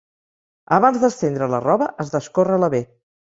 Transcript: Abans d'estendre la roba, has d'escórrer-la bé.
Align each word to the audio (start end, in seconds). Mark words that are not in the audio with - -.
Abans 0.77 0.97
d'estendre 1.03 1.49
la 1.53 1.59
roba, 1.67 1.91
has 2.05 2.11
d'escórrer-la 2.17 2.73
bé. 2.77 2.81